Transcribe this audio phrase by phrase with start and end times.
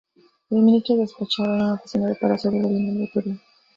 [0.49, 3.39] El Ministro despachaba en una oficina de Palacio de Gobierno del Perú.